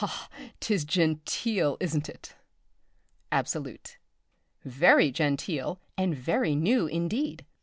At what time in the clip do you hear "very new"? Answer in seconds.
6.15-6.87